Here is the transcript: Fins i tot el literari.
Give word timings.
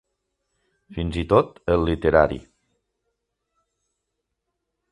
Fins 0.97 1.19
i 1.23 1.23
tot 1.33 1.59
el 1.75 1.85
literari. 1.89 2.39